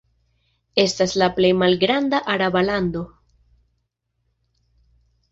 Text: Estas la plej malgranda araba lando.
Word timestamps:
Estas 0.83 1.11
la 1.21 1.25
plej 1.39 1.51
malgranda 1.63 2.21
araba 2.35 2.63
lando. 2.69 3.03